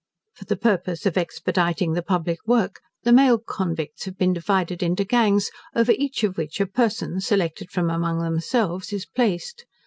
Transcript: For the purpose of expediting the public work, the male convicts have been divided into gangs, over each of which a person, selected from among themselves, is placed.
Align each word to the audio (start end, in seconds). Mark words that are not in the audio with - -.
For 0.33 0.45
the 0.45 0.55
purpose 0.55 1.05
of 1.05 1.15
expediting 1.15 1.93
the 1.93 2.01
public 2.01 2.39
work, 2.47 2.79
the 3.03 3.13
male 3.13 3.37
convicts 3.37 4.05
have 4.05 4.17
been 4.17 4.33
divided 4.33 4.81
into 4.81 5.03
gangs, 5.05 5.51
over 5.75 5.91
each 5.91 6.23
of 6.23 6.37
which 6.39 6.59
a 6.59 6.65
person, 6.65 7.19
selected 7.21 7.69
from 7.69 7.91
among 7.91 8.17
themselves, 8.19 8.91
is 8.93 9.05
placed. 9.05 9.63